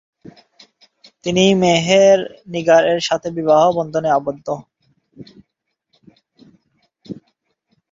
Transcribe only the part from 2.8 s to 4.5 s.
এর সাথে বিবাহ বন্ধনে আবদ্ধ।